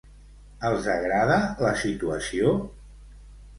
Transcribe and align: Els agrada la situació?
Els 0.69 0.87
agrada 0.93 1.37
la 1.67 1.75
situació? 1.83 2.57